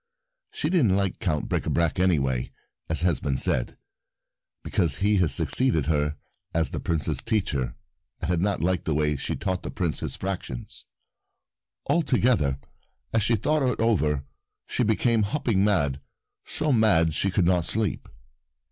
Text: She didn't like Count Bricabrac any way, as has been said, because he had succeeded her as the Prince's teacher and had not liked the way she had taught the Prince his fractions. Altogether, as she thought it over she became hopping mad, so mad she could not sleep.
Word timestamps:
She 0.51 0.71
didn't 0.71 0.95
like 0.95 1.19
Count 1.19 1.47
Bricabrac 1.47 1.99
any 1.99 2.17
way, 2.17 2.51
as 2.89 3.01
has 3.01 3.19
been 3.19 3.37
said, 3.37 3.77
because 4.63 4.95
he 4.95 5.17
had 5.17 5.29
succeeded 5.29 5.85
her 5.85 6.15
as 6.55 6.71
the 6.71 6.79
Prince's 6.79 7.21
teacher 7.21 7.75
and 8.19 8.27
had 8.27 8.41
not 8.41 8.61
liked 8.63 8.85
the 8.85 8.95
way 8.95 9.15
she 9.15 9.33
had 9.33 9.41
taught 9.41 9.61
the 9.61 9.69
Prince 9.69 9.99
his 9.99 10.15
fractions. 10.15 10.87
Altogether, 11.85 12.57
as 13.13 13.21
she 13.21 13.35
thought 13.35 13.61
it 13.61 13.79
over 13.79 14.23
she 14.65 14.81
became 14.81 15.21
hopping 15.21 15.63
mad, 15.63 16.01
so 16.45 16.71
mad 16.71 17.13
she 17.13 17.29
could 17.29 17.45
not 17.45 17.63
sleep. 17.65 18.09